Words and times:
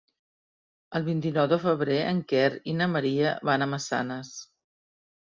El 0.99 1.05
vint-i-nou 1.09 1.51
de 1.51 1.59
febrer 1.67 1.99
en 2.15 2.23
Quer 2.33 2.49
i 2.73 2.77
na 2.81 2.91
Maria 2.97 3.37
van 3.53 3.71
a 3.71 3.73
Massanes. 3.77 4.37